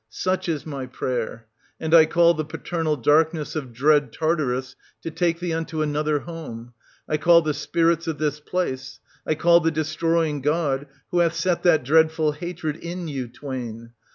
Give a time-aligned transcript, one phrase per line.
[0.09, 1.47] Such is my 1390 prayer;
[1.79, 6.21] and I call the paternal darkness of dread Tar tarus to take thee unto another
[6.21, 6.73] home,—
[7.07, 11.61] I call the spirits of this place,— I call the Destroying God, who hath set
[11.61, 13.91] that dreadful hatred in you twain.